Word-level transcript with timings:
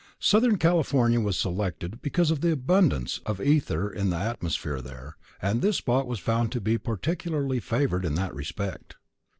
_Southern 0.19 0.59
California 0.59 1.19
was 1.21 1.37
selected 1.37 2.01
because 2.01 2.31
of 2.31 2.41
the 2.41 2.51
abundance 2.51 3.19
of 3.23 3.39
ether 3.39 3.87
in 3.87 4.09
the 4.09 4.15
atmosphere 4.15 4.81
there, 4.81 5.15
and 5.39 5.61
this 5.61 5.77
spot 5.77 6.07
was 6.07 6.17
found 6.17 6.51
to 6.53 6.59
be 6.59 6.79
particularly 6.79 7.59
favored 7.59 8.03
in 8.03 8.15
that 8.15 8.33
respect. 8.33 8.95